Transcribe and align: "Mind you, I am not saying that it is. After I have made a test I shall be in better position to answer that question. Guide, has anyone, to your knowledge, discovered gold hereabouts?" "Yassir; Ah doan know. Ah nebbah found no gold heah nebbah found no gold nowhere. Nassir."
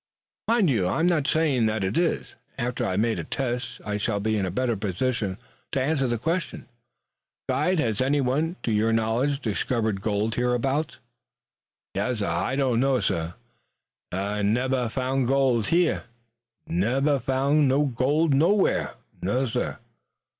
"Mind 0.47 0.67
you, 0.71 0.87
I 0.87 0.99
am 0.99 1.05
not 1.05 1.27
saying 1.27 1.67
that 1.67 1.83
it 1.83 1.95
is. 1.95 2.33
After 2.57 2.83
I 2.83 2.91
have 2.97 2.99
made 3.01 3.19
a 3.19 3.23
test 3.23 3.79
I 3.85 3.97
shall 3.97 4.19
be 4.19 4.35
in 4.35 4.51
better 4.51 4.75
position 4.75 5.37
to 5.73 5.79
answer 5.79 6.07
that 6.07 6.21
question. 6.23 6.67
Guide, 7.47 7.77
has 7.77 8.01
anyone, 8.01 8.55
to 8.63 8.71
your 8.71 8.91
knowledge, 8.93 9.39
discovered 9.41 10.01
gold 10.01 10.33
hereabouts?" 10.33 10.97
"Yassir; 11.95 12.25
Ah 12.25 12.55
doan 12.55 12.79
know. 12.79 12.99
Ah 14.11 14.41
nebbah 14.41 14.89
found 14.89 15.25
no 15.25 15.27
gold 15.27 15.67
heah 15.67 16.05
nebbah 16.65 17.19
found 17.19 17.67
no 17.67 17.85
gold 17.85 18.33
nowhere. 18.33 18.95
Nassir." 19.21 19.77